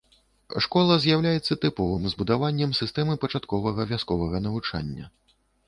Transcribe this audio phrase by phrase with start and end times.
[0.65, 5.05] Школа з'яўляецца тыповым збудаваннем сістэмы пачатковага вясковага навучання.